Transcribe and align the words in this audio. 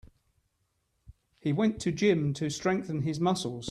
He 1.37 1.53
went 1.53 1.79
to 1.81 1.91
gym 1.91 2.33
to 2.33 2.49
strengthen 2.49 3.03
his 3.03 3.19
muscles. 3.19 3.59